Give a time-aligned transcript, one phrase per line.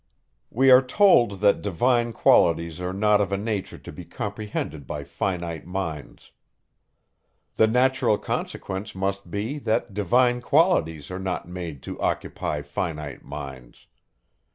[0.49, 5.03] We are told, that divine qualities are not of a nature to be comprehended by
[5.03, 6.31] finite minds.
[7.57, 13.85] The natural consequence must be, that divine qualities are not made to occupy finite minds.